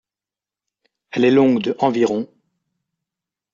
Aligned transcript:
Elle 1.11 1.25
est 1.25 1.29
longue 1.29 1.61
de 1.61 1.75
environ. 1.77 2.27